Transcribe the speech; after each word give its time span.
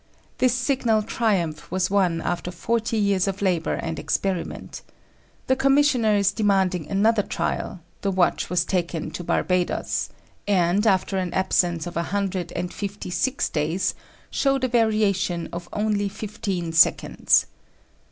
This 0.39 0.55
signal 0.55 1.03
triumph 1.03 1.69
was 1.69 1.91
won 1.91 2.21
after 2.21 2.49
forty 2.49 2.97
years 2.97 3.27
of 3.27 3.39
labor 3.39 3.75
and 3.75 3.99
experiment. 3.99 4.81
The 5.45 5.55
commissioners 5.55 6.31
demanding 6.31 6.89
another 6.89 7.21
trial, 7.21 7.81
the 8.01 8.09
watch 8.09 8.49
was 8.49 8.65
taken 8.65 9.11
to 9.11 9.23
Barbadoes, 9.23 10.09
and, 10.47 10.87
after 10.87 11.19
an 11.19 11.35
absence 11.35 11.85
of 11.85 11.97
a 11.97 12.01
hundred 12.09 12.51
and 12.53 12.73
fifty 12.73 13.11
six 13.11 13.47
days, 13.47 13.93
showed 14.31 14.63
a 14.63 14.67
variation 14.67 15.47
of 15.53 15.69
only 15.71 16.09
fifteen 16.09 16.73
seconds. 16.73 17.45